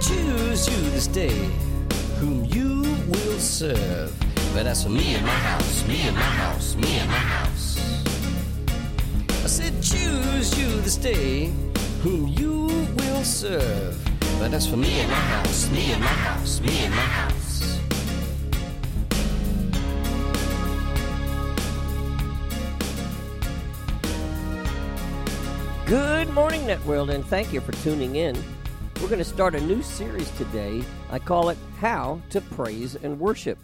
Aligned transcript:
Choose 0.00 0.66
you 0.66 0.90
this 0.90 1.06
day 1.06 1.50
whom 2.18 2.46
you 2.46 2.80
will 3.08 3.38
serve. 3.38 4.12
But 4.54 4.66
as 4.66 4.82
for 4.82 4.88
me 4.88 5.14
and 5.14 5.24
my 5.26 5.32
house, 5.32 5.86
me 5.86 6.00
and 6.08 6.16
my 6.16 6.22
house, 6.22 6.74
me 6.74 6.98
and 6.98 7.08
my 7.08 7.16
house. 7.16 7.78
I 9.44 9.46
said, 9.46 9.82
choose 9.82 10.58
you 10.58 10.80
this 10.80 10.96
day 10.96 11.52
whom 12.02 12.28
you 12.28 12.66
will 12.96 13.24
serve. 13.24 13.98
But 14.38 14.54
as 14.54 14.66
for 14.66 14.78
me 14.78 15.00
and 15.00 15.10
my 15.10 15.16
house, 15.16 15.70
me 15.70 15.92
and 15.92 16.00
my 16.00 16.06
house, 16.06 16.60
me 16.62 16.78
and 16.78 16.94
my 16.94 17.00
house. 17.02 17.80
Good 25.84 26.30
morning, 26.30 26.62
Networld, 26.62 27.10
and 27.10 27.24
thank 27.26 27.52
you 27.52 27.60
for 27.60 27.72
tuning 27.72 28.16
in. 28.16 28.42
We're 29.00 29.08
going 29.08 29.18
to 29.18 29.24
start 29.24 29.54
a 29.54 29.60
new 29.62 29.82
series 29.82 30.30
today. 30.32 30.84
I 31.10 31.18
call 31.18 31.48
it 31.48 31.56
How 31.78 32.20
to 32.28 32.42
Praise 32.42 32.96
and 32.96 33.18
Worship. 33.18 33.58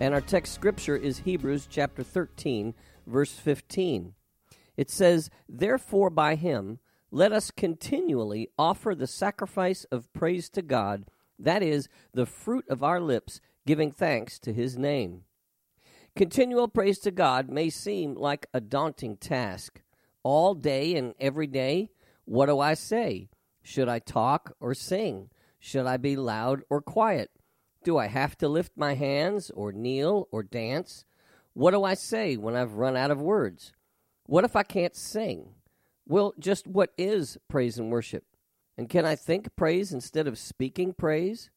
And 0.00 0.12
our 0.12 0.20
text 0.20 0.54
scripture 0.54 0.96
is 0.96 1.18
Hebrews 1.18 1.68
chapter 1.70 2.02
13, 2.02 2.74
verse 3.06 3.30
15. 3.30 4.14
It 4.76 4.90
says, 4.90 5.30
Therefore, 5.48 6.10
by 6.10 6.34
him, 6.34 6.80
let 7.12 7.30
us 7.30 7.52
continually 7.52 8.48
offer 8.58 8.96
the 8.96 9.06
sacrifice 9.06 9.84
of 9.92 10.12
praise 10.12 10.48
to 10.50 10.62
God, 10.62 11.04
that 11.38 11.62
is, 11.62 11.88
the 12.12 12.26
fruit 12.26 12.64
of 12.68 12.82
our 12.82 13.00
lips, 13.00 13.40
giving 13.68 13.92
thanks 13.92 14.36
to 14.40 14.52
his 14.52 14.76
name. 14.76 15.22
Continual 16.16 16.66
praise 16.66 16.98
to 16.98 17.12
God 17.12 17.48
may 17.48 17.70
seem 17.70 18.16
like 18.16 18.46
a 18.52 18.60
daunting 18.60 19.16
task 19.16 19.80
all 20.24 20.54
day 20.54 20.96
and 20.96 21.14
every 21.20 21.46
day? 21.46 21.90
What 22.24 22.46
do 22.46 22.58
I 22.58 22.74
say? 22.74 23.28
Should 23.66 23.88
I 23.88 23.98
talk 23.98 24.54
or 24.60 24.74
sing? 24.74 25.28
Should 25.58 25.86
I 25.86 25.96
be 25.96 26.14
loud 26.14 26.62
or 26.70 26.80
quiet? 26.80 27.32
Do 27.82 27.98
I 27.98 28.06
have 28.06 28.38
to 28.38 28.48
lift 28.48 28.70
my 28.76 28.94
hands 28.94 29.50
or 29.50 29.72
kneel 29.72 30.28
or 30.30 30.44
dance? 30.44 31.04
What 31.52 31.72
do 31.72 31.82
I 31.82 31.94
say 31.94 32.36
when 32.36 32.54
I've 32.54 32.74
run 32.74 32.96
out 32.96 33.10
of 33.10 33.20
words? 33.20 33.72
What 34.26 34.44
if 34.44 34.54
I 34.54 34.62
can't 34.62 34.94
sing? 34.94 35.48
Well, 36.06 36.32
just 36.38 36.68
what 36.68 36.92
is 36.96 37.38
praise 37.48 37.76
and 37.76 37.90
worship? 37.90 38.22
And 38.78 38.88
can 38.88 39.04
I 39.04 39.16
think 39.16 39.56
praise 39.56 39.92
instead 39.92 40.28
of 40.28 40.38
speaking 40.38 40.92
praise? 40.92 41.50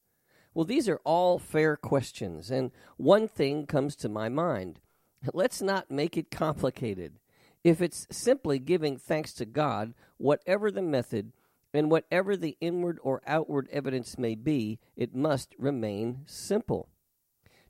Well, 0.55 0.65
these 0.65 0.89
are 0.89 1.01
all 1.03 1.37
fair 1.37 1.77
questions, 1.77 2.49
and 2.49 2.71
one 2.97 3.27
thing 3.27 3.67
comes 3.67 3.95
to 3.97 4.09
my 4.09 4.29
mind. 4.29 4.79
Let's 5.31 5.61
not 5.61 5.91
make 5.91 6.17
it 6.17 6.31
complicated. 6.31 7.19
If 7.63 7.83
it's 7.83 8.07
simply 8.09 8.57
giving 8.57 8.97
thanks 8.97 9.31
to 9.33 9.45
God, 9.45 9.93
whatever 10.17 10.71
the 10.71 10.81
method 10.81 11.33
and 11.73 11.91
whatever 11.91 12.35
the 12.35 12.57
inward 12.59 12.99
or 13.03 13.21
outward 13.27 13.67
evidence 13.71 14.17
may 14.17 14.35
be, 14.35 14.79
it 14.95 15.15
must 15.15 15.55
remain 15.57 16.21
simple. 16.25 16.89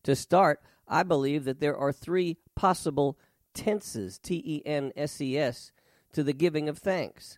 To 0.03 0.15
start, 0.15 0.61
I 0.87 1.03
believe 1.03 1.43
that 1.45 1.59
there 1.59 1.77
are 1.77 1.91
three 1.91 2.37
possible 2.55 3.17
tenses, 3.53 4.17
T 4.19 4.41
E 4.45 4.61
N 4.65 4.91
S 4.95 5.19
E 5.19 5.37
S, 5.37 5.71
to 6.13 6.23
the 6.23 6.33
giving 6.33 6.69
of 6.69 6.77
thanks. 6.77 7.37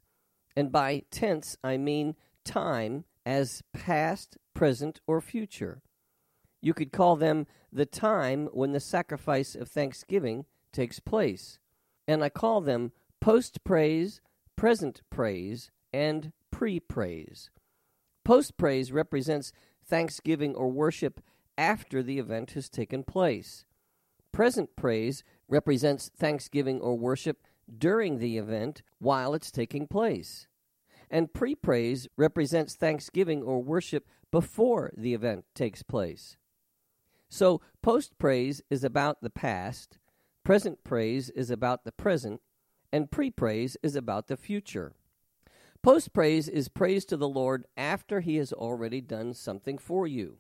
And 0.56 0.72
by 0.72 1.04
tense, 1.12 1.58
I 1.64 1.78
mean 1.78 2.16
time 2.44 3.06
as 3.26 3.64
past, 3.74 4.38
present, 4.54 5.00
or 5.08 5.22
future. 5.22 5.82
You 6.62 6.74
could 6.74 6.92
call 6.92 7.16
them 7.16 7.48
the 7.72 7.86
time 7.86 8.50
when 8.54 8.72
the 8.72 8.80
sacrifice 8.80 9.56
of 9.56 9.70
thanksgiving 9.70 10.46
takes 10.72 11.00
place 11.00 11.60
and 12.08 12.24
I 12.24 12.30
call 12.30 12.62
them 12.62 12.92
post 13.20 13.64
praise, 13.64 14.22
present 14.56 15.02
praise, 15.10 15.72
and 15.94 16.34
pre 16.62 16.80
praise. 16.80 17.50
Post 18.24 18.56
praise 18.56 18.92
represents 18.92 19.52
thanksgiving 19.84 20.54
or 20.54 20.72
worship 20.72 21.20
after 21.58 22.04
the 22.04 22.20
event 22.20 22.52
has 22.52 22.70
taken 22.70 23.04
place. 23.04 23.66
Present 24.32 24.76
praise 24.76 25.24
represents 25.50 26.12
thanksgiving 26.16 26.80
or 26.80 26.96
worship 26.96 27.40
during 27.76 28.20
the 28.20 28.38
event 28.38 28.84
while 29.00 29.34
it's 29.34 29.50
taking 29.50 29.88
place. 29.88 30.48
And 31.10 31.34
pre 31.34 31.56
praise 31.56 32.08
represents 32.16 32.76
thanksgiving 32.76 33.42
or 33.42 33.64
worship 33.64 34.08
before 34.32 34.92
the 34.96 35.16
event 35.16 35.46
takes 35.56 35.82
place. 35.82 36.38
So, 37.28 37.60
post 37.82 38.20
praise 38.20 38.62
is 38.70 38.84
about 38.84 39.22
the 39.24 39.32
past, 39.32 39.98
Present 40.44 40.84
praise 40.84 41.32
is 41.32 41.50
about 41.50 41.86
the 41.86 41.92
present, 41.92 42.40
and 42.94 43.10
pre 43.10 43.32
praise 43.32 43.78
is 43.82 43.96
about 43.96 44.28
the 44.28 44.38
future. 44.38 44.94
Post 45.84 46.14
praise 46.14 46.48
is 46.48 46.70
praise 46.70 47.06
to 47.06 47.18
the 47.18 47.28
Lord 47.28 47.66
after 47.76 48.20
He 48.20 48.36
has 48.36 48.54
already 48.54 49.02
done 49.02 49.34
something 49.34 49.80
for 49.80 50.06
you. 50.06 50.38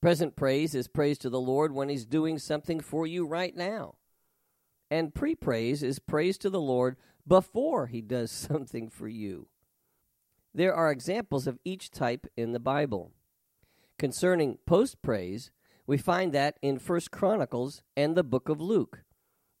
Present 0.00 0.36
praise 0.36 0.72
is 0.72 0.86
praise 0.86 1.18
to 1.18 1.30
the 1.30 1.40
Lord 1.40 1.72
when 1.72 1.88
He's 1.88 2.06
doing 2.06 2.38
something 2.38 2.78
for 2.78 3.04
you 3.04 3.26
right 3.26 3.56
now. 3.56 3.96
And 4.88 5.12
pre 5.12 5.34
praise 5.34 5.82
is 5.82 5.98
praise 5.98 6.38
to 6.38 6.50
the 6.50 6.60
Lord 6.60 6.96
before 7.26 7.88
He 7.88 8.00
does 8.00 8.30
something 8.50 8.88
for 8.88 9.08
you. 9.08 9.48
There 10.54 10.74
are 10.74 10.92
examples 10.92 11.48
of 11.48 11.58
each 11.64 11.90
type 11.90 12.28
in 12.36 12.52
the 12.52 12.60
Bible. 12.60 13.10
Concerning 13.98 14.58
post 14.64 15.02
praise, 15.02 15.50
we 15.88 15.98
find 15.98 16.32
that 16.32 16.56
in 16.62 16.78
First 16.78 17.10
Chronicles 17.10 17.82
and 17.96 18.14
the 18.14 18.22
book 18.22 18.48
of 18.48 18.60
Luke. 18.60 19.02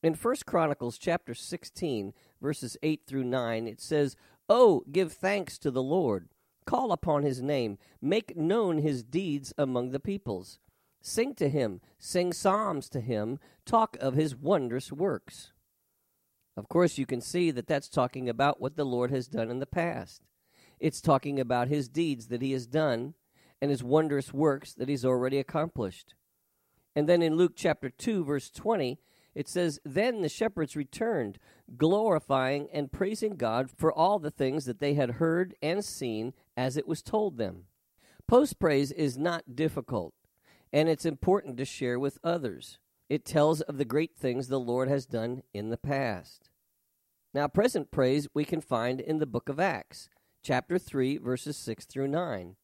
In 0.00 0.14
First 0.14 0.46
Chronicles 0.46 0.96
chapter 0.96 1.34
16, 1.34 2.12
verses 2.40 2.76
8 2.84 3.00
through 3.04 3.24
9, 3.24 3.66
it 3.66 3.80
says, 3.80 4.14
Oh, 4.48 4.84
give 4.90 5.12
thanks 5.12 5.58
to 5.58 5.70
the 5.70 5.82
Lord. 5.82 6.28
Call 6.64 6.92
upon 6.92 7.22
his 7.22 7.42
name. 7.42 7.78
Make 8.00 8.36
known 8.36 8.78
his 8.78 9.02
deeds 9.02 9.52
among 9.58 9.90
the 9.90 10.00
peoples. 10.00 10.58
Sing 11.00 11.34
to 11.36 11.48
him. 11.48 11.80
Sing 11.98 12.32
psalms 12.32 12.88
to 12.90 13.00
him. 13.00 13.38
Talk 13.64 13.96
of 14.00 14.14
his 14.14 14.36
wondrous 14.36 14.92
works. 14.92 15.52
Of 16.56 16.68
course, 16.68 16.98
you 16.98 17.06
can 17.06 17.20
see 17.20 17.50
that 17.52 17.66
that's 17.66 17.88
talking 17.88 18.28
about 18.28 18.60
what 18.60 18.76
the 18.76 18.84
Lord 18.84 19.10
has 19.10 19.28
done 19.28 19.50
in 19.50 19.60
the 19.60 19.66
past. 19.66 20.22
It's 20.80 21.00
talking 21.00 21.38
about 21.38 21.68
his 21.68 21.88
deeds 21.88 22.28
that 22.28 22.42
he 22.42 22.52
has 22.52 22.66
done 22.66 23.14
and 23.60 23.70
his 23.70 23.82
wondrous 23.82 24.32
works 24.32 24.74
that 24.74 24.88
he's 24.88 25.04
already 25.04 25.38
accomplished. 25.38 26.14
And 26.96 27.08
then 27.08 27.22
in 27.22 27.36
Luke 27.36 27.52
chapter 27.54 27.90
2, 27.90 28.24
verse 28.24 28.50
20, 28.50 28.98
it 29.38 29.46
says, 29.46 29.78
Then 29.84 30.22
the 30.22 30.28
shepherds 30.28 30.74
returned, 30.74 31.38
glorifying 31.76 32.68
and 32.72 32.90
praising 32.90 33.36
God 33.36 33.70
for 33.70 33.92
all 33.92 34.18
the 34.18 34.32
things 34.32 34.64
that 34.64 34.80
they 34.80 34.94
had 34.94 35.12
heard 35.12 35.54
and 35.62 35.84
seen 35.84 36.34
as 36.56 36.76
it 36.76 36.88
was 36.88 37.02
told 37.02 37.38
them. 37.38 37.66
Post 38.26 38.58
praise 38.58 38.90
is 38.90 39.16
not 39.16 39.54
difficult, 39.54 40.12
and 40.72 40.88
it's 40.88 41.04
important 41.06 41.56
to 41.56 41.64
share 41.64 42.00
with 42.00 42.18
others. 42.24 42.80
It 43.08 43.24
tells 43.24 43.60
of 43.60 43.78
the 43.78 43.84
great 43.84 44.16
things 44.16 44.48
the 44.48 44.58
Lord 44.58 44.88
has 44.88 45.06
done 45.06 45.44
in 45.54 45.70
the 45.70 45.76
past. 45.76 46.50
Now, 47.32 47.46
present 47.46 47.92
praise 47.92 48.26
we 48.34 48.44
can 48.44 48.60
find 48.60 49.00
in 49.00 49.18
the 49.18 49.24
book 49.26 49.48
of 49.48 49.60
Acts, 49.60 50.08
chapter 50.42 50.80
3, 50.80 51.16
verses 51.18 51.56
6 51.56 51.84
through 51.84 52.08
9. 52.08 52.56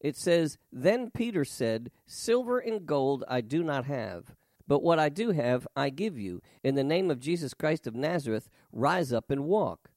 It 0.00 0.16
says, 0.16 0.56
Then 0.72 1.10
Peter 1.10 1.44
said, 1.44 1.90
Silver 2.06 2.58
and 2.58 2.86
gold 2.86 3.22
I 3.28 3.42
do 3.42 3.62
not 3.62 3.84
have 3.84 4.34
but 4.72 4.82
what 4.82 4.98
I 4.98 5.10
do 5.10 5.32
have, 5.32 5.68
I 5.76 5.90
give 5.90 6.18
you. 6.18 6.40
In 6.64 6.76
the 6.76 6.82
name 6.82 7.10
of 7.10 7.20
Jesus 7.20 7.52
Christ 7.52 7.86
of 7.86 7.94
Nazareth, 7.94 8.48
rise 8.72 9.12
up 9.12 9.30
and 9.30 9.44
walk. 9.44 9.90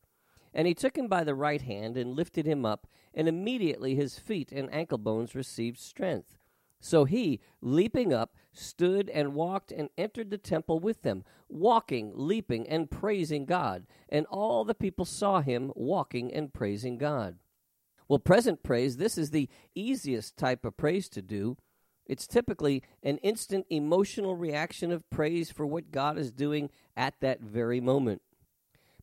And 0.54 0.68
he 0.68 0.74
took 0.74 0.98
him 0.98 1.08
by 1.08 1.24
the 1.24 1.34
right 1.34 1.62
hand 1.62 1.96
and 1.96 2.14
lifted 2.14 2.46
him 2.46 2.66
up, 2.66 2.86
and 3.14 3.30
immediately 3.30 3.96
his 3.96 4.20
feet 4.20 4.52
and 4.52 4.70
ankle 4.74 4.98
bones 4.98 5.34
received 5.34 5.80
strength. 5.80 6.38
So 6.82 7.06
he, 7.06 7.40
leaping 7.62 8.14
up, 8.14 8.36
stood 8.52 9.10
and 9.12 9.34
walked 9.34 9.72
and 9.72 9.88
entered 9.98 10.30
the 10.30 10.38
temple 10.38 10.80
with 10.80 11.04
them, 11.04 11.24
walking, 11.48 12.12
leaping, 12.14 12.68
and 12.68 12.92
praising 12.92 13.46
God. 13.46 13.88
And 14.10 14.26
all 14.26 14.66
the 14.66 14.76
people 14.76 15.06
saw 15.06 15.40
him 15.40 15.72
walking 15.74 16.34
and 16.34 16.54
praising 16.54 16.98
God. 16.98 17.38
Well, 18.10 18.20
present 18.20 18.62
praise, 18.62 18.98
this 18.98 19.18
is 19.18 19.32
the 19.32 19.48
easiest 19.74 20.36
type 20.36 20.66
of 20.66 20.76
praise 20.76 21.08
to 21.12 21.22
do. 21.22 21.56
It's 22.06 22.28
typically 22.28 22.84
an 23.04 23.18
instant 23.18 23.66
emotional 23.70 24.36
reaction 24.36 24.92
of 24.92 25.10
praise 25.10 25.52
for 25.52 25.66
what 25.66 25.92
God 25.92 26.18
is 26.18 26.32
doing 26.32 26.70
at 26.96 27.16
that 27.22 27.42
very 27.42 27.80
moment. 27.80 28.22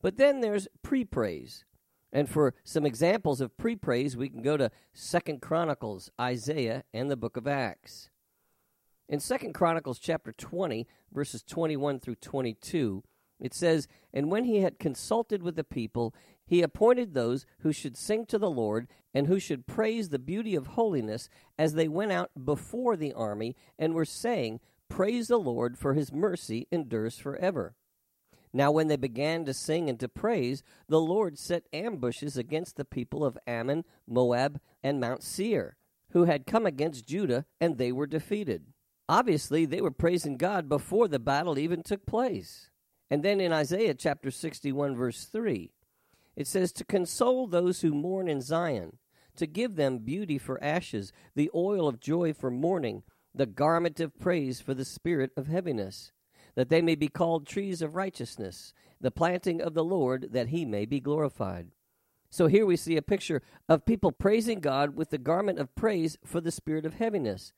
But 0.01 0.17
then 0.17 0.41
there's 0.41 0.69
pre 0.83 1.05
praise. 1.05 1.65
And 2.13 2.29
for 2.29 2.55
some 2.63 2.85
examples 2.85 3.41
of 3.41 3.57
pre 3.57 3.75
praise, 3.75 4.17
we 4.17 4.29
can 4.29 4.43
go 4.43 4.57
to 4.57 4.71
Second 4.93 5.41
Chronicles, 5.41 6.11
Isaiah, 6.21 6.85
and 6.93 7.11
the 7.11 7.17
book 7.17 7.37
of 7.37 7.47
Acts. 7.47 8.11
In 9.09 9.19
Second 9.21 9.53
Chronicles 9.55 9.99
chapter 9.99 10.33
20, 10.33 10.87
verses 11.13 11.43
21 11.43 12.01
through 12.01 12.17
22, 12.17 13.03
it 13.41 13.53
says, 13.53 13.89
And 14.15 14.31
when 14.31 14.45
he 14.45 14.59
had 14.59 14.79
consulted 14.79 15.43
with 15.43 15.57
the 15.57 15.65
people, 15.65 16.15
he 16.47 16.63
appointed 16.63 17.15
those 17.15 17.47
who 17.61 17.73
should 17.73 17.97
sing 17.97 18.27
to 18.27 18.39
the 18.39 18.51
Lord 18.51 18.89
and 19.15 19.27
who 19.27 19.39
should 19.39 19.67
praise 19.67 20.09
the 20.09 20.19
beauty 20.19 20.55
of 20.55 20.69
holiness 20.69 21.29
as 21.59 21.75
they 21.75 21.89
went 21.89 22.13
out 22.13 22.31
before 22.45 22.97
the 22.97 23.13
army 23.13 23.57
and 23.79 23.95
were 23.95 24.05
saying, 24.05 24.61
Praise 24.89 25.29
the 25.29 25.39
Lord, 25.39 25.79
for 25.79 25.95
his 25.95 26.13
mercy 26.13 26.67
endures 26.71 27.19
forever. 27.19 27.75
Now, 28.53 28.71
when 28.71 28.89
they 28.89 28.97
began 28.97 29.47
to 29.47 29.55
sing 29.55 29.89
and 29.89 29.99
to 30.01 30.09
praise, 30.09 30.63
the 30.87 31.01
Lord 31.01 31.39
set 31.39 31.65
ambushes 31.73 32.37
against 32.37 32.77
the 32.77 32.85
people 32.85 33.25
of 33.25 33.39
Ammon, 33.47 33.85
Moab, 34.07 34.61
and 34.83 35.01
Mount 35.01 35.23
Seir, 35.23 35.77
who 36.11 36.25
had 36.25 36.47
come 36.47 36.67
against 36.67 37.07
Judah, 37.07 37.47
and 37.61 37.79
they 37.79 37.93
were 37.93 38.07
defeated. 38.07 38.67
Obviously, 39.09 39.65
they 39.65 39.81
were 39.81 39.91
praising 39.91 40.37
God 40.37 40.69
before 40.69 41.09
the 41.09 41.19
battle 41.19 41.59
even 41.59 41.83
took 41.83 42.05
place. 42.05 42.69
And 43.11 43.23
then 43.23 43.41
in 43.41 43.53
Isaiah 43.53 43.95
chapter 43.95 44.31
61, 44.31 44.97
verse 44.97 45.25
3, 45.25 45.71
it 46.37 46.47
says, 46.47 46.73
To 46.73 46.85
console 46.85 47.47
those 47.47 47.81
who 47.81 47.93
mourn 47.93 48.29
in 48.29 48.41
Zion, 48.41 48.99
to 49.37 49.47
give 49.47 49.77
them 49.77 49.99
beauty 49.99 50.39
for 50.39 50.63
ashes, 50.63 51.13
the 51.35 51.51
oil 51.55 51.89
of 51.89 52.01
joy 52.01 52.33
for 52.33 52.51
mourning, 52.51 53.03
the 53.35 53.47
garment 53.47 54.01
of 54.01 54.19
praise 54.19 54.61
for 54.61 54.75
the 54.75 54.85
spirit 54.85 55.31
of 55.37 55.47
heaviness 55.47 56.13
that 56.55 56.69
they 56.69 56.83
may 56.83 56.95
be 56.95 57.09
called 57.09 57.47
trees 57.47 57.83
of 57.83 57.95
righteousness, 57.95 58.75
the 59.01 59.11
planting 59.11 59.61
of 59.61 59.75
the 59.75 59.85
Lord, 59.85 60.29
that 60.33 60.49
he 60.49 60.65
may 60.65 60.85
be 60.85 61.01
glorified. 61.01 61.69
So 62.31 62.47
here 62.47 62.65
we 62.65 62.77
see 62.77 62.97
a 62.97 63.03
picture 63.03 63.43
of 63.69 63.85
people 63.85 64.13
praising 64.13 64.61
God 64.61 64.97
with 64.97 65.11
the 65.11 65.19
garment 65.19 65.59
of 65.59 65.75
praise 65.75 66.17
for 66.25 66.41
the 66.41 66.51
spirit 66.51 66.87
of 66.87 66.95
heaviness. 66.95 67.53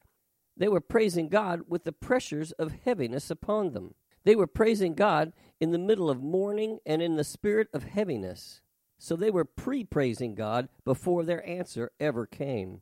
They 0.56 0.68
were 0.68 0.80
praising 0.80 1.28
God 1.28 1.62
with 1.68 1.84
the 1.84 1.92
pressures 1.92 2.52
of 2.52 2.74
heaviness 2.84 3.30
upon 3.30 3.72
them. 3.72 3.94
They 4.24 4.34
were 4.34 4.46
praising 4.46 4.94
God 4.94 5.32
in 5.60 5.70
the 5.70 5.78
middle 5.78 6.08
of 6.08 6.22
mourning 6.22 6.78
and 6.86 7.02
in 7.02 7.16
the 7.16 7.24
spirit 7.24 7.68
of 7.72 7.84
heaviness. 7.84 8.62
So 8.98 9.16
they 9.16 9.30
were 9.30 9.44
pre 9.44 9.84
praising 9.84 10.34
God 10.34 10.68
before 10.84 11.24
their 11.24 11.46
answer 11.48 11.90
ever 12.00 12.26
came. 12.26 12.80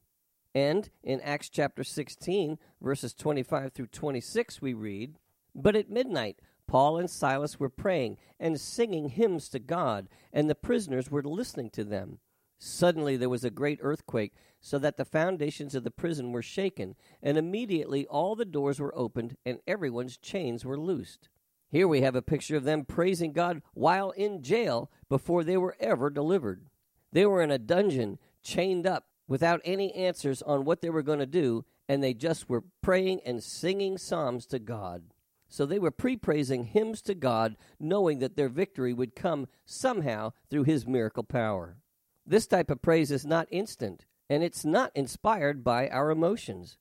And 0.55 0.91
in 1.03 1.21
Acts 1.23 1.49
chapter 1.49 1.83
16, 1.83 2.59
verses 2.81 3.15
25 3.15 3.73
through 3.73 3.87
26, 3.87 4.61
we 4.61 4.75
read, 4.75 5.19
but 5.55 5.77
at 5.77 5.91
midnight, 5.91 6.41
Paul 6.67 6.99
and 6.99 7.11
Silas 7.11 7.59
were 7.59 7.69
praying 7.69 8.19
and 8.39 8.61
singing 8.61 9.09
hymns 9.09 9.49
to 9.51 9.59
God, 9.59 10.09
and 10.33 10.49
the 10.49 10.55
prisoners 10.55 11.11
were 11.11 11.23
listening 11.23 11.71
to 11.71 11.85
them. 11.85 12.19
Suddenly 12.59 13.17
there 13.17 13.29
was 13.29 13.45
a 13.45 13.51
great 13.51 13.79
earthquake, 13.83 14.35
so 14.61 14.79
that 14.79 14.97
the 14.97 15.05
foundations 15.05 15.75
of 15.75 15.85
the 15.85 15.91
prison 15.91 16.33
were 16.33 16.43
shaken, 16.43 16.95
and 17.23 17.37
immediately 17.37 18.07
all 18.07 18.37
the 18.37 18.45
doors 18.45 18.79
were 18.79 18.97
opened, 18.97 19.37
and 19.45 19.59
everyone's 19.67 20.17
chains 20.17 20.65
were 20.65 20.79
loosed. 20.79 21.29
Here 21.73 21.89
we 21.89 22.03
have 22.03 22.15
a 22.15 22.21
picture 22.23 22.55
of 22.55 22.65
them 22.65 22.85
praising 22.85 23.33
God 23.33 23.63
while 23.73 24.11
in 24.11 24.43
jail 24.43 24.91
before 25.09 25.43
they 25.43 25.57
were 25.57 25.75
ever 25.81 26.11
delivered. 26.11 26.67
They 27.13 27.25
were 27.25 27.43
in 27.43 27.51
a 27.51 27.59
dungeon, 27.59 28.19
chained 28.43 28.87
up, 28.87 29.07
without 29.27 29.63
any 29.65 29.91
answers 29.95 30.43
on 30.43 30.67
what 30.67 30.83
they 30.83 30.91
were 30.91 31.03
going 31.03 31.19
to 31.19 31.27
do, 31.27 31.65
and 31.89 32.03
they 32.03 32.13
just 32.13 32.47
were 32.47 32.65
praying 32.83 33.23
and 33.25 33.43
singing 33.43 33.97
psalms 33.97 34.45
to 34.47 34.59
God. 34.59 35.05
So 35.49 35.65
they 35.65 35.79
were 35.79 35.91
pre 35.91 36.17
praising 36.17 36.65
hymns 36.65 37.01
to 37.03 37.15
God, 37.15 37.57
knowing 37.81 38.19
that 38.19 38.37
their 38.37 38.51
victory 38.51 38.93
would 38.93 39.17
come 39.17 39.49
somehow 39.65 40.33
through 40.51 40.65
His 40.65 40.87
miracle 40.87 41.25
power. 41.25 41.79
This 42.27 42.47
type 42.47 42.71
of 42.71 42.83
praise 42.83 43.11
is 43.11 43.25
not 43.25 43.49
instant, 43.51 44.05
and 44.29 44.43
it's 44.43 44.65
not 44.65 44.93
inspired 44.95 45.65
by 45.65 45.89
our 45.89 46.11
emotions. 46.11 46.77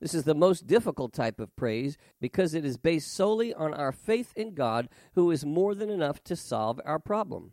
This 0.00 0.14
is 0.14 0.24
the 0.24 0.34
most 0.34 0.66
difficult 0.66 1.12
type 1.12 1.38
of 1.40 1.54
praise 1.56 1.98
because 2.20 2.54
it 2.54 2.64
is 2.64 2.78
based 2.78 3.12
solely 3.12 3.52
on 3.52 3.74
our 3.74 3.92
faith 3.92 4.32
in 4.34 4.54
God, 4.54 4.88
who 5.14 5.30
is 5.30 5.44
more 5.44 5.74
than 5.74 5.90
enough 5.90 6.24
to 6.24 6.36
solve 6.36 6.80
our 6.84 6.98
problem. 6.98 7.52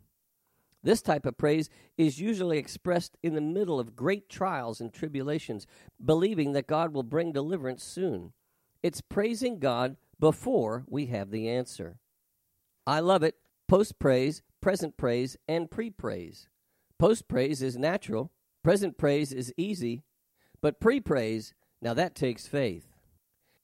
This 0.82 1.02
type 1.02 1.26
of 1.26 1.36
praise 1.36 1.68
is 1.96 2.20
usually 2.20 2.56
expressed 2.56 3.16
in 3.22 3.34
the 3.34 3.40
middle 3.40 3.78
of 3.78 3.96
great 3.96 4.28
trials 4.28 4.80
and 4.80 4.92
tribulations, 4.92 5.66
believing 6.02 6.52
that 6.52 6.66
God 6.66 6.94
will 6.94 7.02
bring 7.02 7.32
deliverance 7.32 7.84
soon. 7.84 8.32
It's 8.82 9.00
praising 9.00 9.58
God 9.58 9.96
before 10.18 10.84
we 10.88 11.06
have 11.06 11.30
the 11.30 11.48
answer. 11.48 11.98
I 12.86 13.00
love 13.00 13.22
it. 13.22 13.34
Post 13.66 13.98
praise, 13.98 14.42
present 14.62 14.96
praise, 14.96 15.36
and 15.46 15.70
pre 15.70 15.90
praise. 15.90 16.48
Post 16.98 17.28
praise 17.28 17.60
is 17.60 17.76
natural, 17.76 18.32
present 18.64 18.96
praise 18.96 19.32
is 19.32 19.52
easy, 19.56 20.02
but 20.62 20.80
pre 20.80 21.00
praise, 21.00 21.54
now 21.80 21.94
that 21.94 22.14
takes 22.14 22.46
faith. 22.46 22.86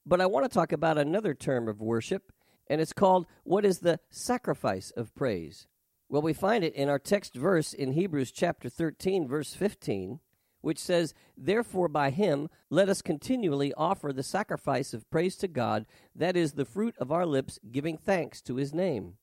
But 0.05 0.21
I 0.21 0.25
want 0.25 0.45
to 0.45 0.53
talk 0.53 0.71
about 0.71 0.97
another 0.97 1.33
term 1.33 1.67
of 1.67 1.81
worship, 1.81 2.31
and 2.69 2.79
it's 2.79 2.93
called 2.93 3.25
what 3.43 3.65
is 3.65 3.79
the 3.79 3.99
sacrifice 4.09 4.91
of 4.91 5.15
praise? 5.15 5.67
Well, 6.07 6.21
we 6.21 6.33
find 6.33 6.63
it 6.63 6.75
in 6.75 6.89
our 6.89 6.99
text 6.99 7.35
verse 7.35 7.73
in 7.73 7.93
Hebrews 7.93 8.31
chapter 8.31 8.69
13, 8.69 9.27
verse 9.27 9.53
15 9.53 10.19
which 10.65 10.79
says, 10.79 11.13
Therefore 11.37 11.87
by 11.87 12.09
him 12.09 12.49
let 12.71 12.89
us 12.89 13.03
continually 13.03 13.71
offer 13.75 14.11
the 14.11 14.23
sacrifice 14.23 14.95
of 14.95 15.07
praise 15.11 15.35
to 15.35 15.47
God, 15.47 15.85
that 16.15 16.35
is 16.35 16.53
the 16.53 16.65
fruit 16.65 16.95
of 16.97 17.11
our 17.11 17.23
lips, 17.23 17.59
giving 17.71 17.97
thanks 17.97 18.41
to 18.41 18.55
his 18.55 18.73
name. 18.73 19.13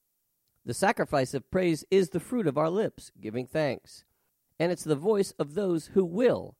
The 0.65 0.73
sacrifice 0.73 1.35
of 1.35 1.51
praise 1.51 1.85
is 1.91 2.11
the 2.11 2.21
fruit 2.21 2.47
of 2.47 2.57
our 2.57 2.71
lips, 2.71 3.11
giving 3.21 3.49
thanks. 3.49 4.05
And 4.61 4.71
it's 4.71 4.85
the 4.85 4.95
voice 4.95 5.33
of 5.33 5.55
those 5.55 5.87
who 5.95 6.05
will. 6.05 6.55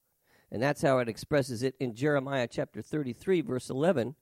And 0.53 0.63
that's 0.63 0.83
how 0.83 0.99
it 0.99 1.09
expresses 1.09 1.63
it 1.63 1.75
in 1.81 1.95
Jeremiah 1.95 2.47
chapter 2.47 2.83
33, 2.83 3.41
verse 3.41 3.71
11. 3.71 4.17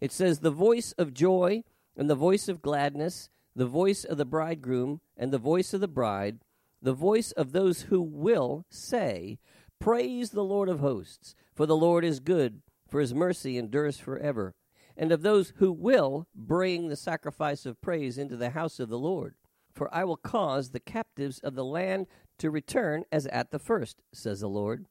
It 0.00 0.12
says, 0.12 0.38
The 0.38 0.52
voice 0.52 0.92
of 0.92 1.12
joy 1.12 1.64
and 1.96 2.08
the 2.08 2.14
voice 2.14 2.48
of 2.48 2.62
gladness, 2.62 3.30
the 3.56 3.66
voice 3.66 4.04
of 4.04 4.16
the 4.16 4.24
bridegroom 4.24 5.00
and 5.16 5.32
the 5.32 5.38
voice 5.38 5.74
of 5.74 5.80
the 5.80 5.88
bride, 5.88 6.38
the 6.80 6.92
voice 6.92 7.32
of 7.32 7.50
those 7.50 7.82
who 7.82 8.00
will 8.00 8.64
say, 8.70 9.40
Praise 9.80 10.30
the 10.30 10.44
Lord 10.44 10.68
of 10.68 10.78
hosts, 10.78 11.34
for 11.52 11.66
the 11.66 11.76
Lord 11.76 12.04
is 12.04 12.20
good, 12.20 12.62
for 12.88 13.00
his 13.00 13.12
mercy 13.12 13.58
endures 13.58 13.98
forever. 13.98 14.54
And 14.96 15.10
of 15.10 15.22
those 15.22 15.52
who 15.56 15.72
will 15.72 16.28
bring 16.32 16.88
the 16.88 16.96
sacrifice 16.96 17.66
of 17.66 17.80
praise 17.80 18.18
into 18.18 18.36
the 18.36 18.50
house 18.50 18.78
of 18.78 18.88
the 18.88 18.98
Lord. 18.98 19.34
For 19.74 19.92
I 19.92 20.04
will 20.04 20.16
cause 20.16 20.70
the 20.70 20.80
captives 20.80 21.40
of 21.40 21.56
the 21.56 21.64
land 21.64 22.06
to 22.38 22.52
return 22.52 23.02
as 23.10 23.26
at 23.26 23.50
the 23.50 23.58
first, 23.58 24.00
says 24.12 24.40
the 24.40 24.48
Lord. 24.48 24.86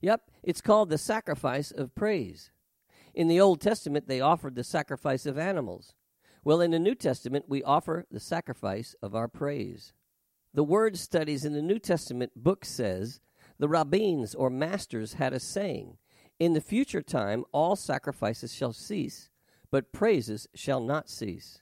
Yep, 0.00 0.30
it's 0.42 0.60
called 0.60 0.88
the 0.88 0.98
sacrifice 0.98 1.70
of 1.70 1.94
praise. 1.94 2.50
In 3.14 3.28
the 3.28 3.40
Old 3.40 3.60
Testament, 3.60 4.08
they 4.08 4.20
offered 4.20 4.54
the 4.54 4.64
sacrifice 4.64 5.26
of 5.26 5.38
animals. 5.38 5.94
Well, 6.42 6.60
in 6.60 6.70
the 6.70 6.78
New 6.78 6.94
Testament, 6.94 7.46
we 7.48 7.62
offer 7.62 8.06
the 8.10 8.20
sacrifice 8.20 8.94
of 9.02 9.14
our 9.14 9.28
praise. 9.28 9.92
The 10.54 10.64
word 10.64 10.96
studies 10.96 11.44
in 11.44 11.52
the 11.52 11.62
New 11.62 11.78
Testament 11.78 12.32
book 12.34 12.64
says 12.64 13.20
the 13.58 13.68
rabbins 13.68 14.34
or 14.34 14.48
masters 14.48 15.14
had 15.14 15.32
a 15.32 15.40
saying 15.40 15.98
In 16.38 16.54
the 16.54 16.60
future 16.60 17.02
time, 17.02 17.44
all 17.52 17.76
sacrifices 17.76 18.54
shall 18.54 18.72
cease, 18.72 19.28
but 19.70 19.92
praises 19.92 20.48
shall 20.54 20.80
not 20.80 21.10
cease. 21.10 21.60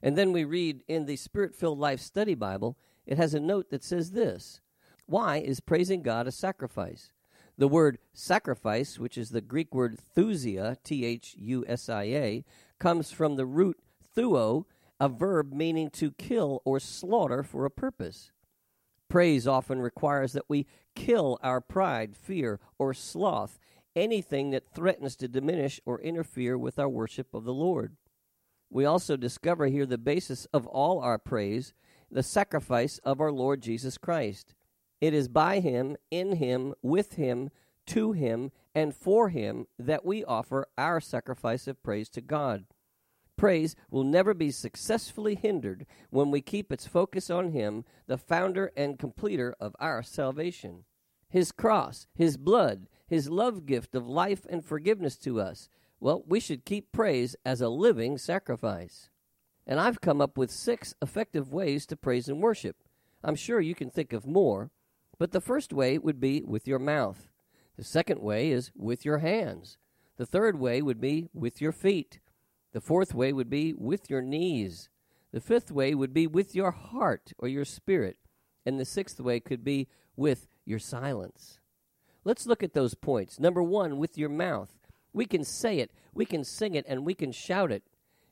And 0.00 0.16
then 0.16 0.32
we 0.32 0.44
read 0.44 0.84
in 0.86 1.06
the 1.06 1.16
Spirit 1.16 1.54
filled 1.54 1.78
Life 1.78 2.00
Study 2.00 2.34
Bible, 2.34 2.78
it 3.06 3.18
has 3.18 3.34
a 3.34 3.40
note 3.40 3.70
that 3.70 3.82
says 3.82 4.12
this 4.12 4.60
Why 5.06 5.38
is 5.38 5.60
praising 5.60 6.02
God 6.02 6.28
a 6.28 6.32
sacrifice? 6.32 7.10
The 7.56 7.68
word 7.68 7.98
sacrifice, 8.12 8.98
which 8.98 9.16
is 9.16 9.30
the 9.30 9.40
Greek 9.40 9.74
word 9.74 9.98
thusia, 10.16 10.76
T 10.82 11.04
H 11.04 11.36
U 11.38 11.64
S 11.68 11.88
I 11.88 12.02
A, 12.02 12.44
comes 12.78 13.12
from 13.12 13.36
the 13.36 13.46
root 13.46 13.78
thuo, 14.16 14.64
a 14.98 15.08
verb 15.08 15.52
meaning 15.52 15.90
to 15.90 16.12
kill 16.12 16.62
or 16.64 16.80
slaughter 16.80 17.42
for 17.42 17.64
a 17.64 17.70
purpose. 17.70 18.32
Praise 19.08 19.46
often 19.46 19.80
requires 19.80 20.32
that 20.32 20.48
we 20.48 20.66
kill 20.96 21.38
our 21.42 21.60
pride, 21.60 22.16
fear, 22.16 22.58
or 22.78 22.92
sloth, 22.92 23.58
anything 23.94 24.50
that 24.50 24.74
threatens 24.74 25.14
to 25.16 25.28
diminish 25.28 25.80
or 25.84 26.00
interfere 26.00 26.58
with 26.58 26.78
our 26.78 26.88
worship 26.88 27.32
of 27.32 27.44
the 27.44 27.52
Lord. 27.52 27.96
We 28.70 28.84
also 28.84 29.16
discover 29.16 29.66
here 29.66 29.86
the 29.86 29.98
basis 29.98 30.46
of 30.52 30.66
all 30.66 30.98
our 30.98 31.18
praise, 31.18 31.72
the 32.10 32.24
sacrifice 32.24 32.98
of 33.04 33.20
our 33.20 33.30
Lord 33.30 33.62
Jesus 33.62 33.98
Christ. 33.98 34.54
It 35.00 35.14
is 35.14 35.28
by 35.28 35.60
Him, 35.60 35.96
in 36.10 36.36
Him, 36.36 36.74
with 36.82 37.14
Him, 37.14 37.50
to 37.86 38.12
Him, 38.12 38.50
and 38.74 38.94
for 38.94 39.28
Him 39.28 39.66
that 39.78 40.04
we 40.04 40.24
offer 40.24 40.66
our 40.78 41.00
sacrifice 41.00 41.66
of 41.66 41.82
praise 41.82 42.08
to 42.10 42.20
God. 42.20 42.64
Praise 43.36 43.74
will 43.90 44.04
never 44.04 44.32
be 44.32 44.50
successfully 44.50 45.34
hindered 45.34 45.86
when 46.10 46.30
we 46.30 46.40
keep 46.40 46.70
its 46.70 46.86
focus 46.86 47.30
on 47.30 47.50
Him, 47.50 47.84
the 48.06 48.16
founder 48.16 48.72
and 48.76 48.98
completer 48.98 49.54
of 49.58 49.74
our 49.80 50.02
salvation. 50.02 50.84
His 51.28 51.50
cross, 51.50 52.06
His 52.14 52.36
blood, 52.36 52.86
His 53.08 53.28
love 53.28 53.66
gift 53.66 53.94
of 53.94 54.08
life 54.08 54.46
and 54.48 54.64
forgiveness 54.64 55.16
to 55.18 55.40
us. 55.40 55.68
Well, 55.98 56.22
we 56.26 56.38
should 56.38 56.64
keep 56.64 56.92
praise 56.92 57.34
as 57.44 57.60
a 57.60 57.68
living 57.68 58.18
sacrifice. 58.18 59.10
And 59.66 59.80
I've 59.80 60.00
come 60.00 60.20
up 60.20 60.38
with 60.38 60.50
six 60.50 60.94
effective 61.02 61.52
ways 61.52 61.86
to 61.86 61.96
praise 61.96 62.28
and 62.28 62.40
worship. 62.40 62.76
I'm 63.22 63.34
sure 63.36 63.60
you 63.60 63.74
can 63.74 63.90
think 63.90 64.12
of 64.12 64.26
more, 64.26 64.70
But 65.18 65.32
the 65.32 65.40
first 65.40 65.72
way 65.72 65.98
would 65.98 66.20
be 66.20 66.42
with 66.44 66.66
your 66.66 66.78
mouth. 66.78 67.28
The 67.76 67.84
second 67.84 68.20
way 68.20 68.50
is 68.50 68.70
with 68.74 69.04
your 69.04 69.18
hands. 69.18 69.78
The 70.16 70.26
third 70.26 70.58
way 70.58 70.82
would 70.82 71.00
be 71.00 71.28
with 71.32 71.60
your 71.60 71.72
feet. 71.72 72.20
The 72.72 72.80
fourth 72.80 73.14
way 73.14 73.32
would 73.32 73.50
be 73.50 73.72
with 73.72 74.10
your 74.10 74.22
knees. 74.22 74.88
The 75.32 75.40
fifth 75.40 75.70
way 75.70 75.94
would 75.94 76.12
be 76.12 76.26
with 76.26 76.54
your 76.54 76.70
heart 76.70 77.32
or 77.38 77.48
your 77.48 77.64
spirit. 77.64 78.16
And 78.64 78.78
the 78.78 78.84
sixth 78.84 79.20
way 79.20 79.40
could 79.40 79.64
be 79.64 79.88
with 80.16 80.46
your 80.64 80.78
silence. 80.78 81.58
Let's 82.24 82.46
look 82.46 82.62
at 82.62 82.72
those 82.72 82.94
points. 82.94 83.38
Number 83.38 83.62
one, 83.62 83.98
with 83.98 84.16
your 84.16 84.30
mouth. 84.30 84.72
We 85.12 85.26
can 85.26 85.44
say 85.44 85.78
it, 85.78 85.92
we 86.12 86.24
can 86.24 86.42
sing 86.42 86.74
it, 86.74 86.84
and 86.88 87.04
we 87.04 87.14
can 87.14 87.30
shout 87.30 87.70
it. 87.70 87.84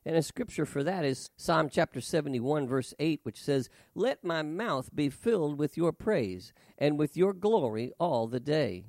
And 0.05 0.17
a 0.17 0.21
scripture 0.21 0.65
for 0.65 0.83
that 0.83 1.05
is 1.05 1.29
Psalm 1.37 1.69
chapter 1.69 2.01
71, 2.01 2.67
verse 2.67 2.93
8, 2.99 3.21
which 3.23 3.41
says, 3.41 3.69
Let 3.95 4.23
my 4.23 4.41
mouth 4.41 4.89
be 4.93 5.09
filled 5.09 5.57
with 5.57 5.77
your 5.77 5.93
praise, 5.93 6.51
and 6.77 6.99
with 6.99 7.15
your 7.15 7.33
glory 7.33 7.93
all 7.99 8.27
the 8.27 8.41
day. 8.41 8.85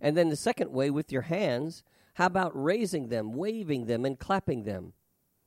And 0.00 0.16
then 0.16 0.28
the 0.28 0.36
second 0.36 0.70
way, 0.70 0.88
with 0.88 1.10
your 1.10 1.22
hands, 1.22 1.82
how 2.14 2.26
about 2.26 2.52
raising 2.54 3.08
them, 3.08 3.32
waving 3.32 3.86
them, 3.86 4.04
and 4.04 4.18
clapping 4.18 4.62
them? 4.62 4.92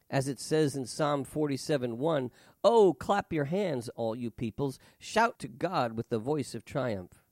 As 0.09 0.27
it 0.27 0.39
says 0.39 0.75
in 0.75 0.85
Psalm 0.85 1.23
47 1.23 1.97
1, 1.97 2.31
Oh, 2.63 2.93
clap 2.93 3.31
your 3.31 3.45
hands, 3.45 3.89
all 3.95 4.15
you 4.15 4.29
peoples, 4.29 4.79
shout 4.99 5.39
to 5.39 5.47
God 5.47 5.95
with 5.95 6.09
the 6.09 6.19
voice 6.19 6.53
of 6.53 6.65
triumph. 6.65 7.23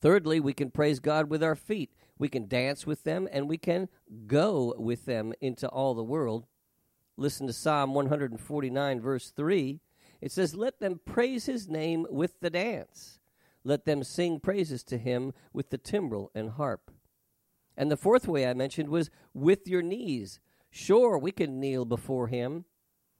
Thirdly, 0.00 0.40
we 0.40 0.52
can 0.52 0.70
praise 0.70 1.00
God 1.00 1.30
with 1.30 1.42
our 1.42 1.54
feet. 1.54 1.92
We 2.18 2.28
can 2.28 2.48
dance 2.48 2.86
with 2.86 3.04
them, 3.04 3.28
and 3.30 3.48
we 3.48 3.56
can 3.56 3.88
go 4.26 4.74
with 4.78 5.04
them 5.04 5.32
into 5.40 5.68
all 5.68 5.94
the 5.94 6.04
world. 6.04 6.46
Listen 7.16 7.46
to 7.46 7.52
Psalm 7.52 7.94
149, 7.94 9.00
verse 9.00 9.30
3. 9.30 9.80
It 10.20 10.32
says, 10.32 10.54
Let 10.54 10.80
them 10.80 11.00
praise 11.04 11.46
his 11.46 11.68
name 11.68 12.06
with 12.10 12.40
the 12.40 12.50
dance. 12.50 13.20
Let 13.64 13.84
them 13.84 14.04
sing 14.04 14.40
praises 14.40 14.82
to 14.84 14.98
him 14.98 15.32
with 15.52 15.70
the 15.70 15.78
timbrel 15.78 16.30
and 16.34 16.50
harp. 16.50 16.90
And 17.76 17.90
the 17.90 17.96
fourth 17.96 18.28
way 18.28 18.46
I 18.46 18.54
mentioned 18.54 18.88
was 18.88 19.10
with 19.34 19.66
your 19.66 19.82
knees. 19.82 20.40
Sure, 20.70 21.18
we 21.18 21.32
can 21.32 21.60
kneel 21.60 21.84
before 21.84 22.28
him. 22.28 22.64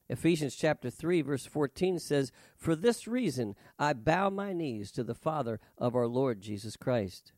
Ephesians 0.09 0.55
chapter 0.55 0.89
3 0.89 1.21
verse 1.23 1.47
14 1.47 1.99
says, 1.99 2.31
"For 2.57 2.77
this 2.77 3.09
reason 3.09 3.57
I 3.79 3.93
bow 3.93 4.31
my 4.31 4.53
knees 4.53 4.93
to 4.93 5.03
the 5.03 5.15
Father 5.15 5.59
of 5.77 5.97
our 5.97 6.07
Lord 6.07 6.41
Jesus 6.41 6.77
Christ." 6.77 7.33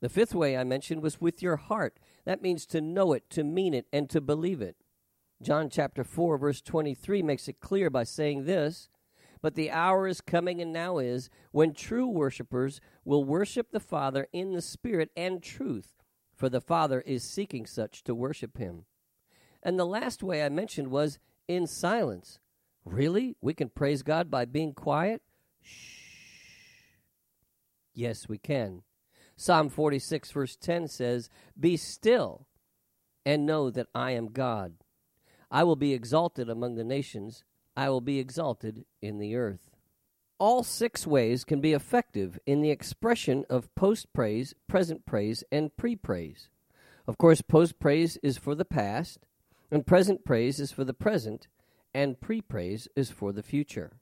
The 0.00 0.08
fifth 0.08 0.34
way 0.34 0.56
I 0.56 0.64
mentioned 0.64 1.02
was 1.02 1.20
with 1.20 1.40
your 1.40 1.56
heart. 1.56 2.00
That 2.24 2.42
means 2.42 2.66
to 2.66 2.80
know 2.80 3.12
it, 3.12 3.30
to 3.30 3.44
mean 3.44 3.74
it, 3.74 3.86
and 3.92 4.10
to 4.10 4.20
believe 4.20 4.60
it. 4.60 4.76
John 5.42 5.68
chapter 5.70 6.04
4 6.04 6.38
verse 6.38 6.60
23 6.60 7.20
makes 7.20 7.48
it 7.48 7.58
clear 7.58 7.90
by 7.90 8.04
saying 8.04 8.44
this, 8.44 8.88
but 9.40 9.56
the 9.56 9.72
hour 9.72 10.06
is 10.06 10.20
coming 10.20 10.60
and 10.60 10.72
now 10.72 10.98
is 10.98 11.28
when 11.50 11.74
true 11.74 12.06
worshipers 12.06 12.80
will 13.04 13.24
worship 13.24 13.72
the 13.72 13.80
Father 13.80 14.28
in 14.32 14.52
the 14.52 14.62
Spirit 14.62 15.10
and 15.16 15.42
truth, 15.42 15.94
for 16.32 16.48
the 16.48 16.60
Father 16.60 17.00
is 17.00 17.24
seeking 17.24 17.66
such 17.66 18.04
to 18.04 18.14
worship 18.14 18.56
him. 18.56 18.84
And 19.64 19.78
the 19.78 19.84
last 19.84 20.22
way 20.22 20.44
I 20.44 20.48
mentioned 20.48 20.88
was 20.88 21.18
in 21.48 21.66
silence. 21.66 22.38
Really? 22.84 23.36
We 23.40 23.52
can 23.52 23.68
praise 23.68 24.04
God 24.04 24.30
by 24.30 24.44
being 24.44 24.74
quiet? 24.74 25.22
Shh. 25.60 26.02
Yes, 27.94 28.28
we 28.28 28.38
can. 28.38 28.82
Psalm 29.36 29.68
46, 29.68 30.30
verse 30.30 30.56
10 30.56 30.86
says, 30.86 31.28
Be 31.58 31.76
still 31.76 32.46
and 33.26 33.44
know 33.44 33.70
that 33.70 33.88
I 33.92 34.12
am 34.12 34.28
God. 34.28 34.74
I 35.52 35.64
will 35.64 35.76
be 35.76 35.92
exalted 35.92 36.48
among 36.48 36.76
the 36.76 36.84
nations, 36.84 37.44
I 37.76 37.90
will 37.90 38.00
be 38.00 38.18
exalted 38.18 38.86
in 39.02 39.18
the 39.18 39.36
earth. 39.36 39.60
All 40.38 40.64
six 40.64 41.06
ways 41.06 41.44
can 41.44 41.60
be 41.60 41.74
effective 41.74 42.38
in 42.46 42.62
the 42.62 42.70
expression 42.70 43.44
of 43.50 43.72
post 43.74 44.12
praise, 44.14 44.54
present 44.66 45.04
praise, 45.04 45.44
and 45.52 45.76
pre 45.76 45.94
praise. 45.94 46.48
Of 47.06 47.18
course, 47.18 47.42
post 47.42 47.78
praise 47.78 48.16
is 48.22 48.38
for 48.38 48.54
the 48.54 48.64
past, 48.64 49.26
and 49.70 49.86
present 49.86 50.24
praise 50.24 50.58
is 50.58 50.72
for 50.72 50.84
the 50.84 50.94
present, 50.94 51.48
and 51.92 52.18
pre 52.18 52.40
praise 52.40 52.88
is 52.96 53.10
for 53.10 53.30
the 53.30 53.42
future. 53.42 53.92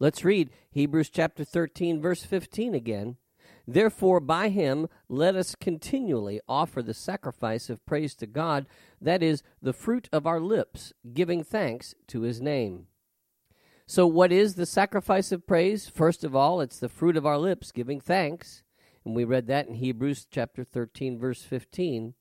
Let's 0.00 0.24
read 0.24 0.50
Hebrews 0.70 1.10
chapter 1.10 1.44
13, 1.44 2.00
verse 2.00 2.24
15 2.24 2.74
again. 2.74 3.18
Therefore, 3.66 4.20
by 4.20 4.48
him 4.48 4.88
let 5.08 5.34
us 5.34 5.54
continually 5.58 6.40
offer 6.48 6.82
the 6.82 6.94
sacrifice 6.94 7.70
of 7.70 7.84
praise 7.86 8.14
to 8.16 8.26
God, 8.26 8.66
that 9.00 9.22
is, 9.22 9.42
the 9.62 9.72
fruit 9.72 10.08
of 10.12 10.26
our 10.26 10.40
lips, 10.40 10.92
giving 11.12 11.42
thanks 11.42 11.94
to 12.08 12.22
his 12.22 12.40
name. 12.40 12.86
So, 13.86 14.06
what 14.06 14.32
is 14.32 14.54
the 14.54 14.66
sacrifice 14.66 15.30
of 15.32 15.46
praise? 15.46 15.88
First 15.88 16.24
of 16.24 16.34
all, 16.34 16.60
it's 16.60 16.78
the 16.78 16.88
fruit 16.88 17.16
of 17.16 17.26
our 17.26 17.38
lips, 17.38 17.70
giving 17.70 18.00
thanks. 18.00 18.62
And 19.04 19.14
we 19.14 19.24
read 19.24 19.46
that 19.48 19.68
in 19.68 19.74
Hebrews 19.74 20.26
chapter 20.30 20.64
13, 20.64 21.18
verse 21.18 21.42
15. 21.42 22.14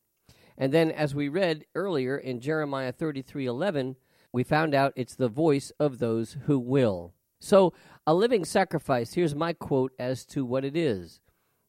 And 0.57 0.73
then, 0.73 0.91
as 0.91 1.15
we 1.15 1.29
read 1.29 1.65
earlier 1.73 2.17
in 2.17 2.41
Jeremiah 2.41 2.91
33 2.91 3.45
11, 3.45 3.95
we 4.33 4.43
found 4.43 4.73
out 4.73 4.93
it's 4.95 5.15
the 5.15 5.29
voice 5.29 5.71
of 5.79 5.99
those 5.99 6.37
who 6.45 6.59
will. 6.59 7.13
So, 7.43 7.73
a 8.07 8.13
living 8.13 8.45
sacrifice, 8.45 9.15
here's 9.15 9.35
my 9.35 9.51
quote 9.51 9.91
as 9.99 10.25
to 10.27 10.45
what 10.45 10.63
it 10.63 10.77
is 10.77 11.19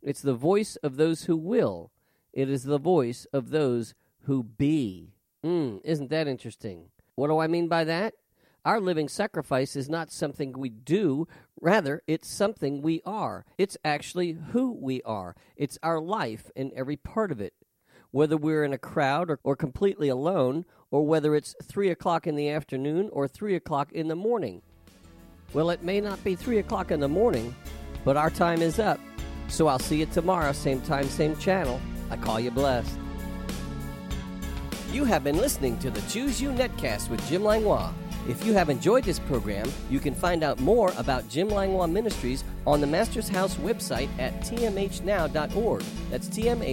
it's 0.00 0.22
the 0.22 0.32
voice 0.32 0.76
of 0.76 0.96
those 0.96 1.24
who 1.24 1.36
will, 1.36 1.90
it 2.32 2.48
is 2.48 2.62
the 2.62 2.78
voice 2.78 3.26
of 3.32 3.50
those 3.50 3.92
who 4.22 4.44
be. 4.44 5.16
Mm, 5.44 5.80
isn't 5.82 6.10
that 6.10 6.28
interesting? 6.28 6.90
What 7.16 7.26
do 7.26 7.40
I 7.40 7.48
mean 7.48 7.66
by 7.66 7.82
that? 7.82 8.14
Our 8.64 8.80
living 8.80 9.08
sacrifice 9.08 9.74
is 9.74 9.88
not 9.88 10.12
something 10.12 10.52
we 10.52 10.68
do, 10.68 11.26
rather, 11.60 12.04
it's 12.06 12.28
something 12.28 12.80
we 12.80 13.02
are. 13.04 13.44
It's 13.58 13.76
actually 13.84 14.38
who 14.52 14.78
we 14.80 15.02
are. 15.02 15.34
It's 15.56 15.76
our 15.82 16.00
life 16.00 16.52
in 16.54 16.70
every 16.76 16.96
part 16.96 17.32
of 17.32 17.40
it. 17.40 17.52
Whether 18.12 18.36
we're 18.36 18.62
in 18.62 18.72
a 18.72 18.78
crowd 18.78 19.28
or, 19.28 19.40
or 19.42 19.56
completely 19.56 20.08
alone, 20.08 20.66
or 20.92 21.04
whether 21.04 21.34
it's 21.34 21.56
3 21.64 21.90
o'clock 21.90 22.28
in 22.28 22.36
the 22.36 22.48
afternoon 22.48 23.10
or 23.12 23.26
3 23.26 23.56
o'clock 23.56 23.90
in 23.90 24.06
the 24.06 24.14
morning. 24.14 24.62
Well, 25.54 25.70
it 25.70 25.82
may 25.84 26.00
not 26.00 26.22
be 26.24 26.34
3 26.34 26.58
o'clock 26.58 26.90
in 26.90 27.00
the 27.00 27.08
morning, 27.08 27.54
but 28.04 28.16
our 28.16 28.28
time 28.28 28.60
is 28.60 28.80
up. 28.80 29.00
So 29.48 29.68
I'll 29.68 29.78
see 29.78 30.00
you 30.00 30.06
tomorrow, 30.06 30.52
same 30.52 30.80
time, 30.82 31.08
same 31.08 31.36
channel. 31.36 31.80
I 32.10 32.16
call 32.16 32.40
you 32.40 32.50
blessed. 32.50 32.98
You 34.92 35.04
have 35.04 35.22
been 35.24 35.38
listening 35.38 35.78
to 35.78 35.90
the 35.90 36.00
Choose 36.02 36.42
You 36.42 36.50
Netcast 36.50 37.08
with 37.08 37.26
Jim 37.28 37.42
Langlois. 37.44 37.92
If 38.28 38.44
you 38.44 38.52
have 38.54 38.70
enjoyed 38.70 39.04
this 39.04 39.18
program, 39.18 39.70
you 39.90 40.00
can 40.00 40.14
find 40.14 40.42
out 40.42 40.58
more 40.60 40.92
about 40.96 41.28
Jim 41.28 41.48
Langlois 41.48 41.86
Ministries 41.86 42.42
on 42.66 42.80
the 42.80 42.86
Master's 42.86 43.28
House 43.28 43.54
website 43.56 44.08
at 44.18 44.40
tmhnow.org. 44.40 45.82
That's 46.10 46.28
tmhnow.org. 46.28 46.64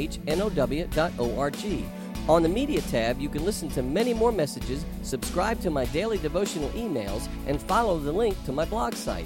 On 2.29 2.43
the 2.43 2.49
Media 2.49 2.81
tab, 2.81 3.19
you 3.19 3.29
can 3.29 3.43
listen 3.43 3.67
to 3.69 3.81
many 3.81 4.13
more 4.13 4.31
messages, 4.31 4.85
subscribe 5.01 5.59
to 5.61 5.69
my 5.69 5.85
daily 5.85 6.17
devotional 6.19 6.69
emails, 6.69 7.27
and 7.47 7.61
follow 7.61 7.97
the 7.97 8.11
link 8.11 8.41
to 8.45 8.51
my 8.51 8.63
blog 8.65 8.93
site. 8.93 9.25